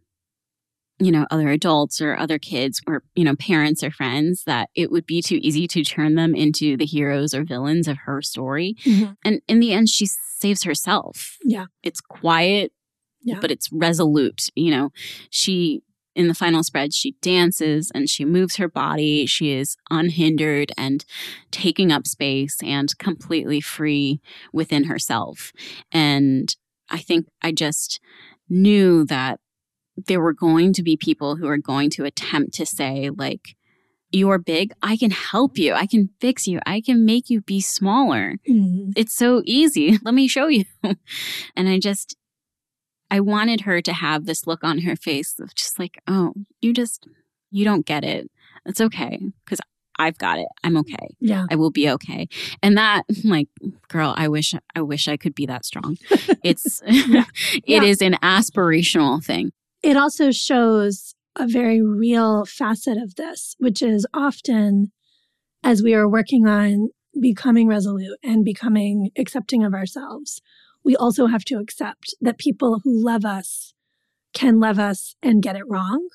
[1.00, 4.90] you know other adults or other kids or you know parents or friends that it
[4.90, 8.74] would be too easy to turn them into the heroes or villains of her story
[8.84, 9.16] Mhm.
[9.24, 11.66] and in the end she saves herself Yeah.
[11.84, 12.72] it's quiet
[13.22, 13.38] Yeah.
[13.40, 14.90] but it's resolute you know
[15.30, 15.82] she
[16.16, 21.04] in the final spread she dances and she moves her body she is unhindered and
[21.52, 24.20] taking up space and completely free
[24.52, 25.52] within herself
[25.92, 26.56] and
[26.90, 28.00] i think i just
[28.48, 29.40] knew that
[30.06, 33.56] there were going to be people who are going to attempt to say like
[34.10, 37.60] you're big i can help you i can fix you i can make you be
[37.60, 38.92] smaller Mhm.
[38.96, 39.98] it's so easy.
[40.02, 40.64] Let me show you.
[41.54, 42.16] And I just,
[43.10, 46.72] I wanted her to have this look on her face of just like, oh, you
[46.72, 47.06] just,
[47.50, 48.30] you don't get it.
[48.66, 49.60] It's okay because
[49.98, 50.48] I've got it.
[50.64, 51.16] I'm okay.
[51.20, 51.46] Yeah.
[51.50, 52.28] I will be okay.
[52.62, 53.48] And that, like,
[53.88, 55.96] girl, I wish, I wish I could be that strong.
[56.42, 57.24] It's, Yeah.
[57.66, 59.52] it is an aspirational thing.
[59.82, 64.90] It also shows a very real facet of this, which is often
[65.62, 66.88] as we are working on
[67.20, 70.40] becoming resolute and becoming accepting of ourselves,
[70.84, 73.74] we also have to accept that people who love us
[74.32, 76.08] can love us and get it wrong.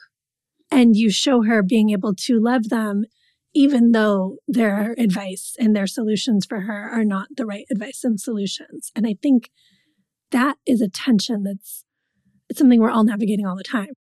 [0.71, 3.05] And you show her being able to love them,
[3.53, 8.19] even though their advice and their solutions for her are not the right advice and
[8.19, 8.91] solutions.
[8.95, 9.49] And I think
[10.31, 11.85] that is a tension that's
[12.49, 13.93] it's something we're all navigating all the time.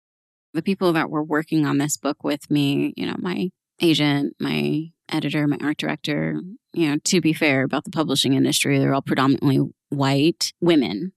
[0.54, 3.48] the people that were working on this book with me, you know, my
[3.80, 6.40] agent, my editor, my art director,
[6.72, 11.12] you know, to be fair about the publishing industry, they're all predominantly white women.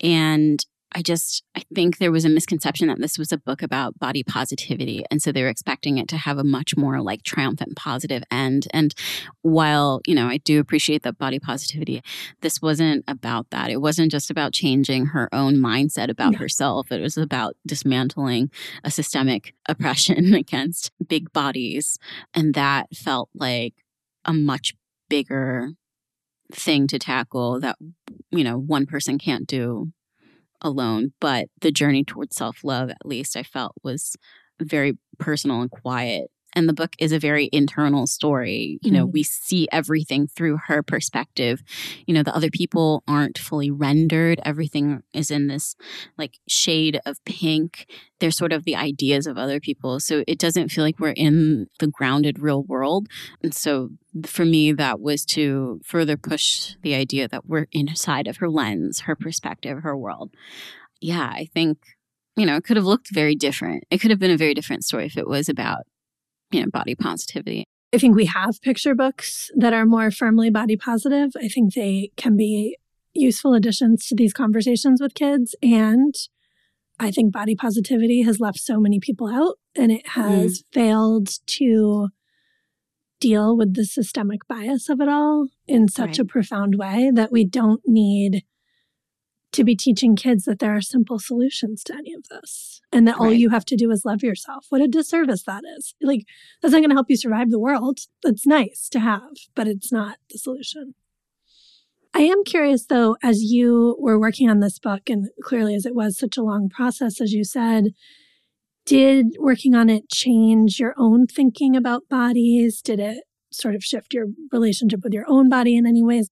[0.00, 3.98] And I just, I think there was a misconception that this was a book about
[3.98, 5.04] body positivity.
[5.10, 8.68] And so they were expecting it to have a much more like triumphant positive end.
[8.70, 8.94] And
[9.42, 12.00] while, you know, I do appreciate that body positivity,
[12.42, 13.70] this wasn't about that.
[13.70, 16.38] It wasn't just about changing her own mindset about No.
[16.38, 16.92] herself.
[16.92, 18.50] It was about dismantling
[18.84, 21.98] a systemic oppression against big bodies.
[22.34, 23.74] And that felt like
[24.24, 24.74] a much
[25.08, 25.72] bigger
[26.52, 27.76] thing to tackle that,
[28.30, 29.92] you know, one person can't do
[30.64, 31.14] alone.
[31.20, 34.16] But the journey towards self love, at least I felt, was
[34.60, 36.30] very personal and quiet.
[36.54, 38.78] And the book is a very internal story.
[38.82, 39.12] You know, Mhm.
[39.12, 41.62] we see everything through her perspective.
[42.06, 44.40] You know, the other people aren't fully rendered.
[44.44, 45.74] Everything is in this
[46.16, 47.86] like shade of pink.
[48.20, 49.98] They're sort of the ideas of other people.
[50.00, 53.08] So it doesn't feel like we're in the grounded real world.
[53.42, 53.90] And so
[54.24, 59.00] for me, that was to further push the idea that we're inside of her lens,
[59.00, 60.30] her perspective, her world.
[61.00, 61.78] Yeah, I think,
[62.36, 63.84] you know, it could have looked very different.
[63.90, 65.82] It could have been a very different story if it was about,
[66.54, 67.64] you know, body positivity.
[67.92, 71.32] I think we have picture books that are more firmly body positive.
[71.36, 72.76] I think they can be
[73.12, 75.54] useful additions to these conversations with kids.
[75.62, 76.14] And
[76.98, 80.10] I think body positivity has left so many people out and it mm.
[80.10, 82.08] has failed to
[83.20, 86.18] deal with the systemic bias of it all in such Right.
[86.20, 88.44] a profound way that we don't need
[89.54, 93.18] to be teaching kids that there are simple solutions to any of this and that
[93.18, 94.66] all you have to do is love yourself.
[94.68, 95.94] What a disservice that is.
[96.02, 96.24] Like,
[96.60, 98.00] that's not going to help you survive the world.
[98.22, 100.94] That's nice to have, but it's not the solution.
[102.12, 105.94] I am curious though, as you were working on this book, and clearly as it
[105.94, 107.88] was such a long process, as you said,
[108.86, 112.82] did working on it change your own thinking about bodies?
[112.82, 116.28] Did it sort of shift your relationship with your own body in any ways?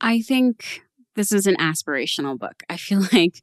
[0.00, 0.82] I think
[1.14, 2.62] this is an aspirational book.
[2.68, 3.42] I feel like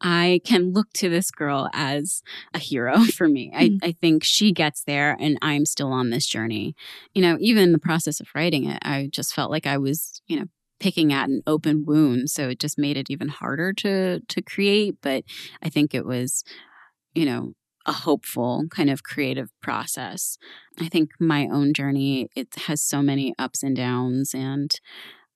[0.00, 2.22] I can look to this girl as
[2.54, 3.52] a hero for me.
[3.54, 3.78] I, Mm.
[3.82, 6.74] I think she gets there and I'm still on this journey.
[7.14, 10.22] You know, even in the process of writing it, I just felt like I was,
[10.26, 10.46] you know,
[10.80, 12.30] picking at an open wound.
[12.30, 14.96] So it just made it even harder to to create.
[15.02, 15.24] But
[15.62, 16.42] I think it was,
[17.14, 17.52] you know,
[17.86, 20.36] a hopeful kind of creative process.
[20.78, 24.70] I think my own journey, it has so many ups and downs and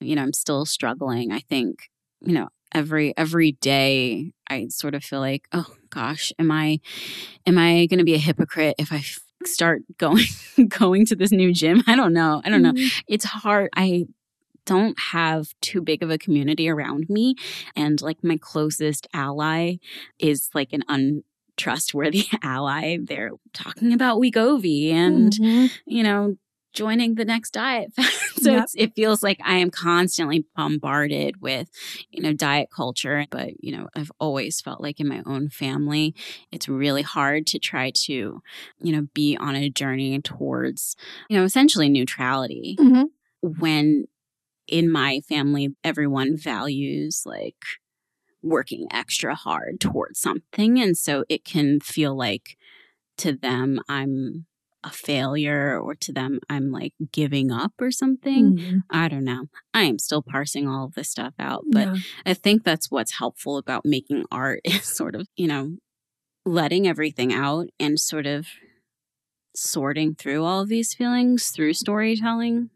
[0.01, 5.05] you know i'm still struggling i think you know every every day i sort of
[5.05, 6.79] feel like oh gosh am i
[7.47, 10.25] am i going to be a hypocrite if i f- start going
[10.69, 13.03] going to this new gym i don't know i don't know Mm.
[13.09, 14.07] it's hard i
[14.67, 17.35] don't have too big of a community around me
[17.77, 19.75] and like my closest ally
[20.19, 25.71] is like an untrustworthy ally they're talking about wegovy and Mhm.
[25.87, 26.37] you know,
[26.73, 27.93] joining the next diet.
[28.45, 28.65] So Yep.
[28.65, 31.71] it's, it feels like I am constantly bombarded with,
[32.11, 33.27] you know, diet culture.
[33.31, 36.15] But, you know, I've always felt like in my own family,
[36.53, 38.13] it's really hard to try to,
[38.83, 40.97] you know, be on a journey towards,
[41.29, 43.07] you know, essentially neutrality Mhm.
[43.43, 44.07] when
[44.69, 47.57] in my family, everyone values like
[48.43, 50.81] working extra hard towards something.
[50.81, 52.57] And so it can feel like
[53.19, 54.47] to them, I'm
[54.85, 58.53] a failure or to them, I'm like giving up or something.
[58.59, 58.83] Mhm.
[58.91, 59.47] I don't know.
[59.73, 61.97] I am still parsing all of this stuff out, but Yeah.
[62.27, 65.77] I think that's what's helpful about making art is sort of, you know,
[66.45, 68.47] letting everything out and sort of
[69.57, 72.71] sorting through all of these feelings through storytelling.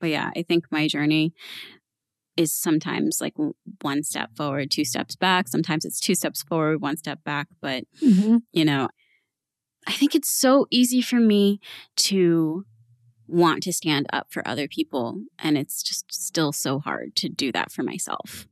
[0.00, 1.34] But yeah, I think my journey
[2.36, 3.34] is sometimes like
[3.82, 5.48] one step forward, two steps back.
[5.48, 7.48] Sometimes it's two steps forward, one step back.
[7.60, 8.42] But, Mhm.
[8.52, 8.88] you know,
[9.86, 11.60] I think it's so easy for me
[11.96, 12.64] to
[13.26, 15.22] want to stand up for other people.
[15.38, 18.46] And it's just still so hard to do that for myself.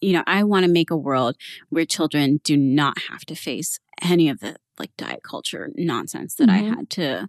[0.00, 1.36] You know, I want to make a world
[1.70, 6.50] where children do not have to face any of the like diet culture nonsense that
[6.50, 6.76] I Mhm.
[6.76, 7.28] had to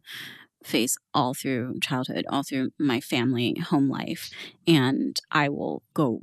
[0.63, 4.29] face all through childhood, all through my family home life.
[4.67, 6.21] And I will go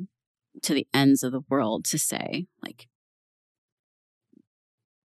[0.62, 2.88] to the ends of the world to say, like,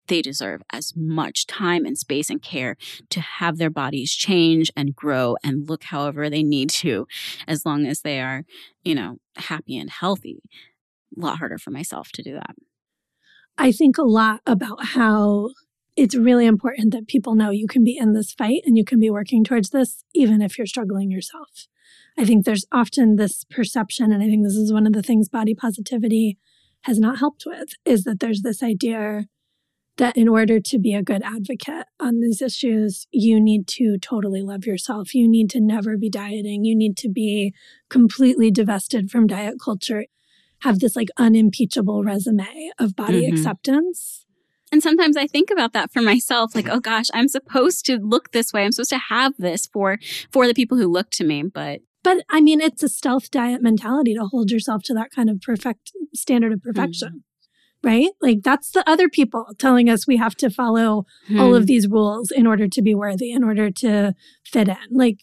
[0.06, 2.76] they deserve as much time and space and care
[3.10, 7.06] to have their bodies change and grow and look however they need to,
[7.46, 8.44] as long as they are,
[8.82, 10.42] you know, happy and healthy.
[11.16, 12.54] A lot harder for myself to do that.
[13.56, 15.50] I think a lot about how
[15.96, 18.98] it's really important that people know you can be in this fight and you can
[18.98, 21.68] be working towards this, even if you're struggling yourself.
[22.18, 25.28] I think there's often this perception, and I think this is one of the things
[25.28, 26.38] body positivity
[26.82, 29.26] has not helped with, is that there's this idea
[29.96, 34.42] that in order to be a good advocate on these issues, you need to totally
[34.42, 35.14] love yourself.
[35.14, 36.64] You need to never be dieting.
[36.64, 37.54] You need to be
[37.88, 40.06] completely divested from diet culture,
[40.62, 43.32] have this like unimpeachable resume of body Mhm.
[43.32, 44.26] acceptance.
[44.72, 48.32] And sometimes I think about that for myself, like, oh gosh, I'm supposed to look
[48.32, 48.64] this way.
[48.64, 49.98] I'm supposed to have this for
[50.32, 51.44] for the people who look to me.
[51.44, 55.30] But But I mean, it's a stealth diet mentality to hold yourself to that kind
[55.30, 57.22] of perfect standard of perfection,
[57.84, 58.10] right?
[58.20, 61.06] Like that's the other people telling us we have to follow
[61.38, 64.76] all hmm, of these rules in order to be worthy, in order to fit in.
[64.90, 65.18] Like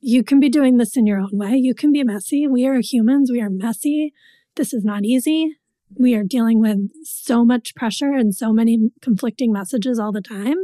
[0.00, 1.54] you can be doing this in your own way.
[1.54, 2.46] You can be messy.
[2.46, 3.30] We are humans.
[3.30, 4.12] We are messy.
[4.56, 5.56] This is not easy.
[5.98, 10.56] We are dealing with so much pressure and so many conflicting messages all the time.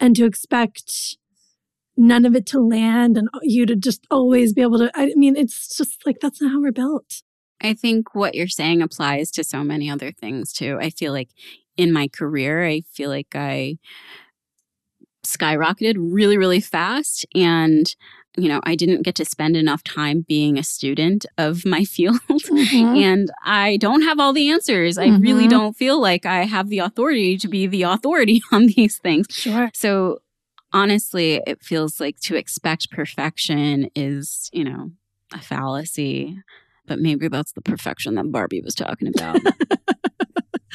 [0.00, 1.16] And to expect
[1.96, 5.36] none of it to land and you to just always be able to, I mean,
[5.36, 7.22] it's just like that's not how we're built.
[7.64, 10.78] I think what you're saying applies to so many other things too.
[10.80, 11.30] I feel like
[11.76, 13.78] in my career, I feel like I
[15.24, 17.24] skyrocketed really, really fast.
[17.34, 17.86] And,
[18.36, 22.20] you know, I didn't get to spend enough time being a student of my field.
[22.50, 24.98] and I don't have all the answers.
[24.98, 25.50] I really Mhm.
[25.50, 29.26] don't feel like I have the authority to be the authority on these things.
[29.30, 29.70] Sure.
[29.72, 30.18] So
[30.72, 34.90] honestly, it feels like to expect perfection is, you know,
[35.32, 36.36] a fallacy.
[36.86, 39.40] But maybe that's the perfection that Barbie was talking about.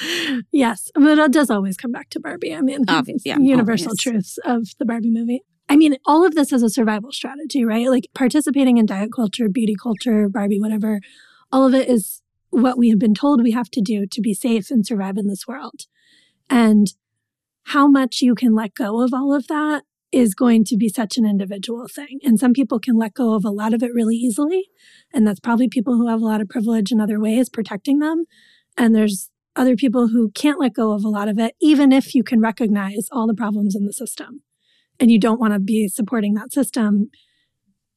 [0.51, 2.53] yes, but it does always come back to Barbie.
[2.53, 4.01] I mean, Obvi- yeah, universal obvious.
[4.01, 5.43] truths of the Barbie movie.
[5.67, 7.87] I mean, all of this is a survival strategy, right?
[7.89, 10.99] Like participating in diet culture, beauty culture, Barbie, whatever,
[11.51, 14.33] all of it is what we have been told we have to do to be
[14.33, 15.81] safe and survive in this world.
[16.49, 16.87] And
[17.65, 21.17] how much you can let go of all of that is going to be such
[21.17, 22.19] an individual thing.
[22.23, 24.69] And some people can let go of a lot of it really easily.
[25.13, 28.25] And that's probably people who have a lot of privilege in other ways protecting them.
[28.75, 32.15] And there's other people who can't let go of a lot of it, even if
[32.15, 34.41] you can recognize all the problems in the system
[34.99, 37.09] and you don't want to be supporting that system.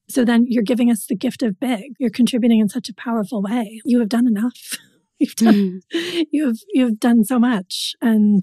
[0.08, 1.92] So then you're giving us the gift of big.
[1.98, 3.80] You're contributing in such a powerful way.
[3.84, 4.78] You have done enough.
[5.18, 6.24] You've done, mm.
[6.32, 7.94] you have, you have done so much.
[8.00, 8.42] And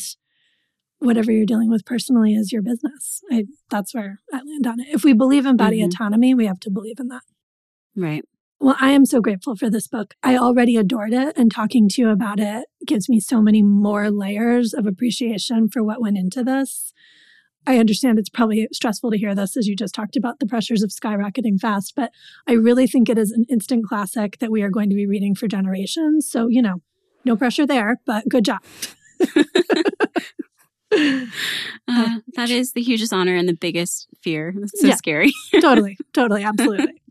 [1.00, 3.22] whatever you're dealing with personally is your business.
[3.32, 4.88] I, that's where I land on it.
[4.90, 5.88] If we believe in body mm-hmm.
[5.88, 7.22] autonomy, we have to believe in that.
[7.96, 8.24] Right.
[8.62, 10.16] Well, I am so grateful for this book.
[10.22, 14.12] I already adored it, and talking to you about it gives me so many more
[14.12, 16.94] layers of appreciation for what went into this.
[17.66, 20.84] I understand it's probably stressful to hear this as you just talked about the pressures
[20.84, 22.12] of skyrocketing fast, but
[22.48, 25.36] I really think it is an instant classic that we are going to be reading
[25.36, 26.30] for generations.
[26.30, 26.82] So, you know,
[27.24, 28.62] no pressure there, but good job.
[30.92, 34.54] Uh, that is the hugest honor and the biggest fear.
[34.60, 35.34] That's so yeah, scary.
[35.62, 37.02] totally, totally, absolutely.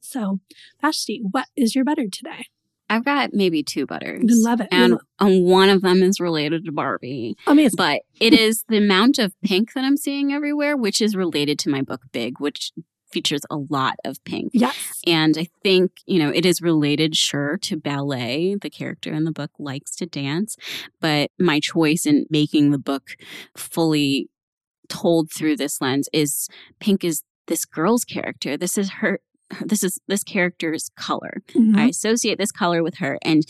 [0.00, 0.40] So,
[0.80, 2.46] Vashti, what is your butter today?
[2.88, 4.22] I've got maybe two butters.
[4.26, 4.68] Love it.
[4.70, 7.36] And um, one of them is related to Barbie.
[7.48, 7.76] Amazing.
[7.76, 11.70] But it is the amount of pink that I'm seeing everywhere, which is related to
[11.70, 12.70] my book Big, which
[13.16, 14.50] features a lot of pink.
[14.52, 14.76] Yes.
[15.06, 18.56] And I think, you know, it is related, sure, to ballet.
[18.60, 20.58] The character in the book likes to dance.
[21.00, 23.16] But my choice in making the book
[23.56, 24.28] fully
[24.90, 28.58] told through this lens is pink is this girl's character.
[28.58, 29.20] This is her
[29.64, 31.42] this is this character's color.
[31.54, 31.78] Mm-hmm.
[31.78, 33.18] I associate this color with her.
[33.22, 33.44] And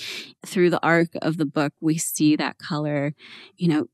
[0.45, 3.14] through the arc of the book, we see that color,
[3.57, 3.87] you know,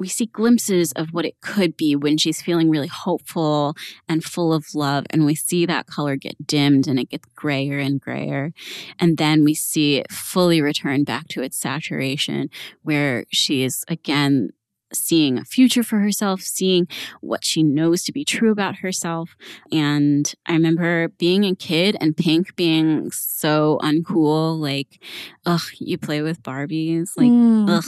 [0.00, 3.76] we see glimpses of what it could be when she's feeling really hopeful
[4.08, 5.04] and full of love.
[5.10, 8.52] And we see that color get dimmed and it gets grayer and grayer.
[8.98, 12.48] And then we see it fully return back to its saturation
[12.82, 14.50] where she is again
[14.92, 16.88] seeing a future for herself, seeing
[17.20, 19.36] what she knows to be true about herself.
[19.70, 25.00] And I remember being a kid and Pink being so uncool, like,
[25.46, 27.70] ugh, you play with Barbies, like, mm.
[27.70, 27.84] ugh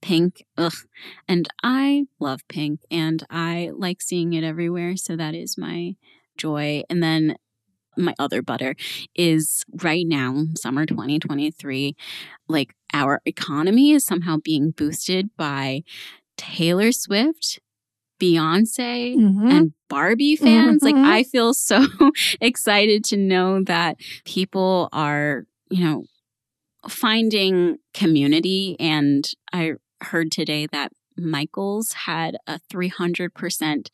[0.00, 0.44] pink.
[0.56, 0.74] Ugh.
[1.28, 4.96] And I love pink and I like seeing it everywhere.
[4.96, 5.96] So that is my
[6.36, 6.82] joy.
[6.88, 7.36] And then
[7.96, 8.76] my other butter
[9.14, 11.96] is right now, summer 2023,
[12.48, 15.82] like our economy is somehow being boosted by
[16.36, 17.58] Taylor Swift,
[18.20, 19.48] Beyonce, mm-hmm.
[19.48, 20.82] and Barbie fans.
[20.82, 20.96] Mm-hmm.
[20.96, 21.86] Like, I feel so
[22.40, 26.04] excited to know that people are, you know,
[26.88, 29.72] finding community and I
[30.02, 33.88] heard today that Michaels had a 300%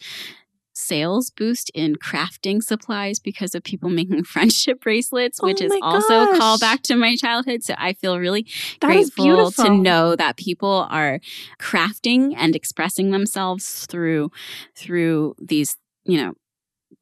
[0.74, 6.30] sales boost in crafting supplies because of people making friendship bracelets, which oh is also
[6.30, 7.62] a call back to my childhood.
[7.62, 8.46] So I feel really
[8.80, 11.20] that grateful to know that people are
[11.60, 14.30] crafting and expressing themselves through
[14.74, 16.34] through these, you know,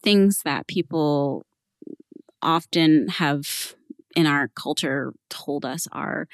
[0.02, 1.44] things that people
[2.42, 3.74] often have
[4.16, 6.26] in our culture told us are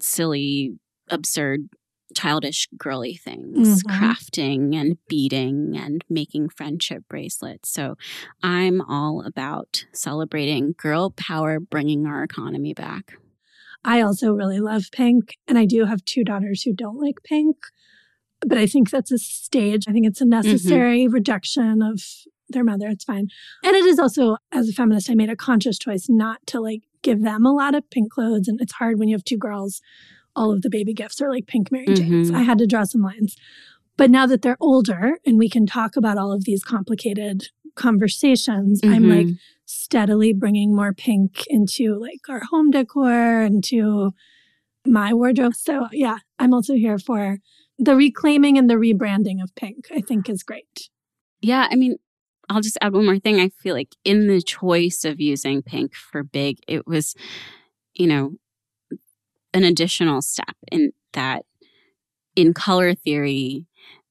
[0.00, 0.78] silly,
[1.10, 1.68] absurd
[2.16, 4.04] childish girly things, mm-hmm.
[4.04, 7.68] crafting and beading and making friendship bracelets.
[7.68, 7.96] So
[8.42, 13.18] I'm all about celebrating girl power, bringing our economy back.
[13.84, 17.56] I also really love pink, and I do have two daughters who don't like pink,
[18.40, 19.84] but I think that's a stage.
[19.86, 20.30] I think it's a mm-hmm.
[20.30, 21.14] necessary mm-hmm.
[21.14, 22.00] rejection of
[22.48, 22.88] their mother.
[22.88, 23.28] It's fine.
[23.62, 26.82] And it is also, as a feminist, I made a conscious choice not to like
[27.02, 28.48] give them a lot of pink clothes.
[28.48, 29.80] And it's hard when you have two girls
[30.36, 32.28] all of the baby gifts are like pink Mary Janes.
[32.28, 32.36] Mm-hmm.
[32.36, 33.36] I had to draw some lines.
[33.96, 38.80] But now that they're older and we can talk about all of these complicated conversations,
[38.80, 38.94] mm-hmm.
[38.94, 39.26] I'm like
[39.64, 44.12] steadily bringing more pink into like our home decor, into
[44.86, 45.54] my wardrobe.
[45.54, 47.38] So, yeah, I'm also here for
[47.78, 50.90] the reclaiming and the rebranding of pink, I think is great.
[51.40, 51.96] Yeah, I mean,
[52.48, 53.40] I'll just add one more thing.
[53.40, 57.14] I feel like in the choice of using pink for big, it was,
[57.94, 58.32] you know,
[59.56, 61.46] an additional step in that
[62.36, 63.64] in color theory,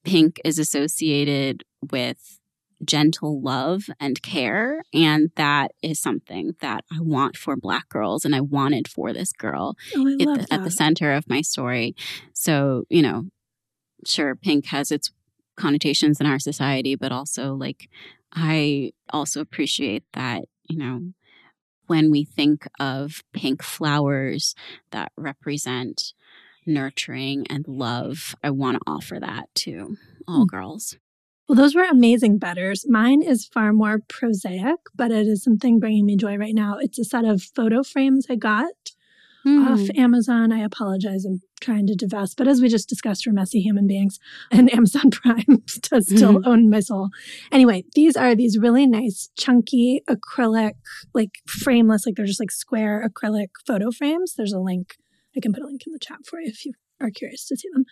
[0.04, 2.40] pink is associated with
[2.84, 4.82] gentle love and care.
[4.92, 9.32] And that is something that I want for Black girls and I wanted for this
[9.32, 11.96] girl oh, at, the, at the center of my story.
[12.34, 13.26] So, you know,
[14.06, 15.12] sure, pink has its
[15.56, 17.88] connotations in our society, but also like
[18.34, 21.14] I also appreciate that, you know,
[21.88, 24.56] when we think of pink flowers
[24.92, 26.14] that represent
[26.66, 30.50] nurturing and love, I want to offer that to all mm.
[30.50, 30.98] girls.
[31.48, 32.86] Well, those were amazing betters.
[32.88, 36.78] Mine is far more prosaic, but it is something bringing me joy right now.
[36.80, 38.74] It's a set of photo frames I got
[39.46, 39.68] mm.
[39.68, 40.52] off Amazon.
[40.52, 41.24] I apologize.
[41.24, 44.20] I'm trying to divest, but as we just discussed, we're messy human beings,
[44.52, 46.48] and Amazon Prime does still mm-hmm.
[46.48, 47.10] own my soul.
[47.52, 50.74] Anyway, these are these really nice, chunky acrylic,
[51.14, 54.36] like frameless, like they're just like square acrylic photo frames.
[54.36, 54.96] There's a link.
[55.36, 57.58] I can put a link in the chat for you if you are curious to
[57.58, 57.84] see them.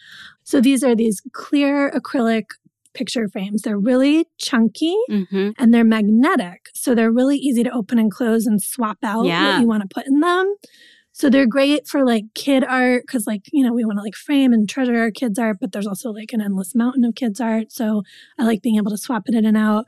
[0.43, 2.45] So these are these clear acrylic
[2.93, 3.63] picture frames.
[3.63, 5.49] They're really chunky mm-hmm.
[5.57, 6.67] and they're magnetic.
[6.73, 9.53] So they're really easy to open and close and swap out yeah.
[9.53, 10.55] what you want to put in them.
[11.13, 14.15] So they're great for like kid art because, like, you know, we want to like
[14.15, 17.39] frame and treasure our kids' art, but there's also like an endless mountain of kids'
[17.39, 17.71] art.
[17.71, 18.01] So
[18.39, 19.85] I like being able to swap it in and out.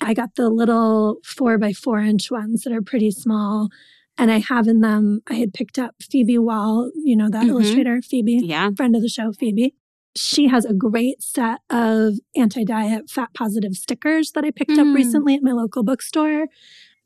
[0.00, 3.68] I got the little four by four inch ones that are pretty small.
[4.16, 7.50] And I have in them, I had picked up Phoebe Wahl, you know, that mm-hmm.
[7.50, 8.70] illustrator, Phoebe, yeah.
[8.76, 9.74] friend of the show, Phoebe
[10.18, 14.80] she has a great set of anti diet fat positive stickers that I picked mm.
[14.80, 16.46] up recently at my local bookstore.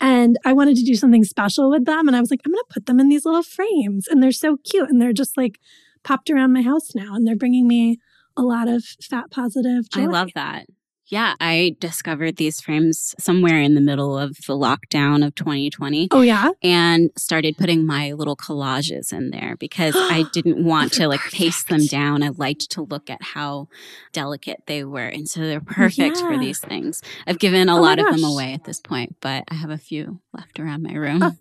[0.03, 2.09] And I wanted to do something special with them.
[2.09, 4.09] And I was like, I'm going to put them in these little frames.
[4.09, 4.91] And they're so cute.
[4.91, 5.61] And they're just like
[6.03, 7.15] popped around my house now.
[7.15, 7.99] And they're bringing me
[8.37, 10.03] a lot of fat positive joy.
[10.03, 10.67] I love that.
[11.13, 16.09] Yeah, I discovered these frames somewhere in the middle of the lockdown of 2020.
[16.11, 16.53] Oh, yeah.
[16.63, 21.37] And started putting my little collages in there because I didn't want to like perfect.
[21.37, 22.23] paste them down.
[22.23, 23.69] I liked to look at how
[24.13, 25.07] delicate they were.
[25.07, 26.29] And so they're oh, perfect yeah.
[26.29, 27.03] for these things.
[27.27, 29.77] I've given a oh lot of them away at this point, but I have a
[29.77, 31.23] few left around my room.
[31.23, 31.33] Oh,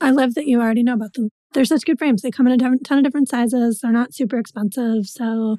[0.00, 1.30] I love that you already know about them.
[1.52, 2.22] They're such good frames.
[2.22, 3.80] They come in a ton of different sizes.
[3.80, 5.06] They're not super expensive.
[5.06, 5.56] So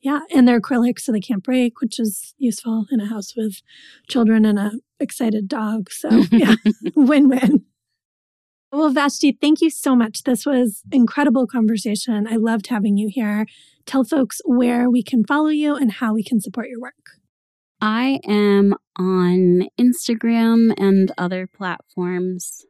[0.00, 3.62] yeah, and they're acrylic, so they can't break, which is useful in a house with
[4.08, 5.90] children and a excited dog.
[5.90, 6.54] So yeah,
[6.94, 7.64] win-win.
[8.70, 10.24] Well, Vashti, thank you so much.
[10.24, 12.26] This was incredible conversation.
[12.28, 13.46] I loved having you here.
[13.86, 16.92] Tell folks where we can follow you and how we can support your work.
[17.80, 22.66] I am on Instagram and other platforms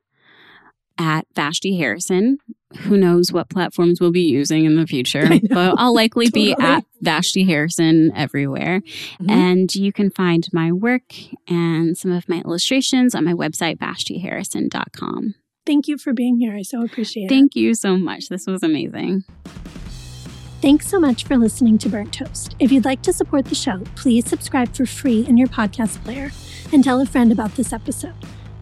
[0.98, 2.38] at Vashti Harrison
[2.80, 6.54] who knows what platforms we'll be using in the future, but I'll likely totally.
[6.54, 8.80] be at Vashti Harrison everywhere.
[8.80, 9.30] Mm-hmm.
[9.30, 11.14] And you can find my work
[11.48, 15.34] and some of my illustrations on my website, vashtiharrison.com.
[15.66, 16.54] Thank you for being here.
[16.54, 17.34] I so appreciate Thank it.
[17.34, 18.28] Thank you so much.
[18.28, 19.24] This was amazing.
[20.60, 22.56] Thanks so much for listening to Burnt Toast.
[22.58, 26.30] If you'd like to support the show, please subscribe for free in your podcast player
[26.72, 28.14] and tell a friend about this episode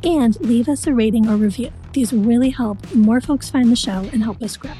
[0.02, 1.72] and leave us a rating or review.
[1.96, 4.74] These really help more folks find the show and help us grow.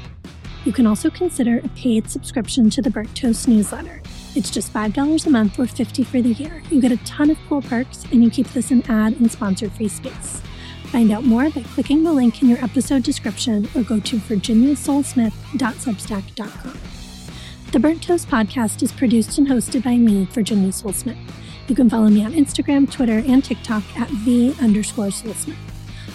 [0.65, 4.03] You can also consider a paid subscription to the Burnt Toast newsletter.
[4.35, 6.61] It's just $5 a month or 50 for the year.
[6.69, 9.67] You get a ton of cool perks and you keep this an ad and sponsor
[9.67, 10.43] free space.
[10.91, 16.79] Find out more by clicking the link in your episode description or go to virginiasolesmith.substack.com.
[17.71, 21.17] The Burnt Toast podcast is produced and hosted by me, Virginia Sole-Smith.
[21.67, 25.57] You can follow me on Instagram, Twitter, and TikTok at V underscore Sole-Smith.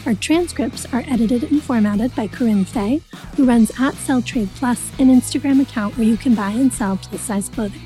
[0.05, 3.01] Our transcripts are edited and formatted by Corinne Fay,
[3.37, 6.97] who runs at Sell Trade Plus, an Instagram account where you can buy and sell
[6.97, 7.83] plus size clothing.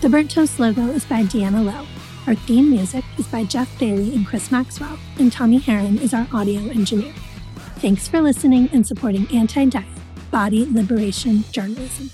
[0.00, 1.86] The Burnt Toast logo is by Deanna Lowe.
[2.28, 6.28] Our theme music is by Jeff Bailey and Chris Maxwell, and Tommy Harron is our
[6.32, 7.12] audio engineer.
[7.80, 9.86] Thanks for listening and supporting anti diet,
[10.30, 12.10] body liberation journalism.